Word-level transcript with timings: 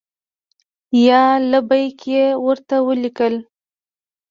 یا 1.07 1.23
لبیک! 1.51 1.99
یې 2.13 2.25
ورته 2.45 2.75
ولیکل. 2.87 3.35